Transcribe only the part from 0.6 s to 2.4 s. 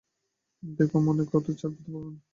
দেখো, অমন করে কথা চাপা দিতে পারবে না।